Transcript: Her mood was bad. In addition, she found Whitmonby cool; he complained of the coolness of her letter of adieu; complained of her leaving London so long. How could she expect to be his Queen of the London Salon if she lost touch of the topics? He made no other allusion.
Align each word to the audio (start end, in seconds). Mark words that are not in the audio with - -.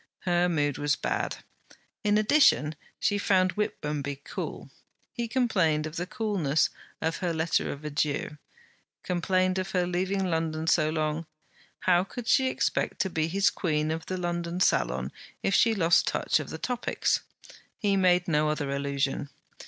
Her 0.21 0.49
mood 0.49 0.79
was 0.79 0.95
bad. 0.95 1.43
In 2.03 2.17
addition, 2.17 2.73
she 2.99 3.19
found 3.19 3.51
Whitmonby 3.55 4.15
cool; 4.25 4.71
he 5.13 5.27
complained 5.27 5.85
of 5.85 5.95
the 5.95 6.07
coolness 6.07 6.71
of 7.03 7.17
her 7.17 7.31
letter 7.31 7.71
of 7.71 7.85
adieu; 7.85 8.39
complained 9.03 9.59
of 9.59 9.73
her 9.73 9.85
leaving 9.85 10.25
London 10.25 10.65
so 10.65 10.89
long. 10.89 11.27
How 11.81 12.03
could 12.03 12.27
she 12.27 12.47
expect 12.47 12.97
to 13.01 13.11
be 13.11 13.27
his 13.27 13.51
Queen 13.51 13.91
of 13.91 14.07
the 14.07 14.17
London 14.17 14.59
Salon 14.59 15.11
if 15.43 15.53
she 15.53 15.75
lost 15.75 16.07
touch 16.07 16.39
of 16.39 16.49
the 16.49 16.57
topics? 16.57 17.21
He 17.77 17.95
made 17.95 18.27
no 18.27 18.49
other 18.49 18.71
allusion. 18.71 19.29